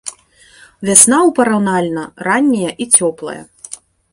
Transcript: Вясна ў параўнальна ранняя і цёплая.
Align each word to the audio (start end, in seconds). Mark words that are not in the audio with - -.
Вясна 0.87 1.17
ў 1.27 1.29
параўнальна 1.39 2.03
ранняя 2.31 2.71
і 2.87 2.89
цёплая. 2.99 3.37